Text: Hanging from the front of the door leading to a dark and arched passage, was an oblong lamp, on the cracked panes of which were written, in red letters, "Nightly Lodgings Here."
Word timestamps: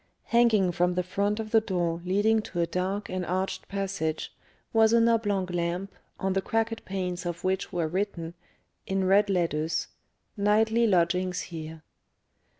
Hanging 0.23 0.71
from 0.71 0.95
the 0.95 1.03
front 1.03 1.39
of 1.39 1.51
the 1.51 1.61
door 1.61 2.01
leading 2.03 2.41
to 2.41 2.59
a 2.59 2.65
dark 2.65 3.07
and 3.07 3.23
arched 3.23 3.67
passage, 3.67 4.33
was 4.73 4.93
an 4.93 5.07
oblong 5.07 5.45
lamp, 5.45 5.93
on 6.19 6.33
the 6.33 6.41
cracked 6.41 6.85
panes 6.85 7.23
of 7.23 7.43
which 7.43 7.71
were 7.71 7.87
written, 7.87 8.33
in 8.87 9.05
red 9.05 9.29
letters, 9.29 9.89
"Nightly 10.35 10.87
Lodgings 10.87 11.41
Here." 11.41 11.83